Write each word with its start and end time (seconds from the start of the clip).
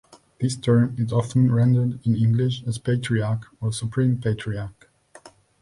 This 0.39 0.55
term 0.55 0.95
is 0.97 1.13
often 1.13 1.51
rendered 1.51 1.99
in 2.07 2.15
English 2.15 2.63
as 2.65 2.79
'Patriarch' 2.79 3.45
or 3.61 3.71
'Supreme 3.71 4.17
Patriarch'. 4.19 4.89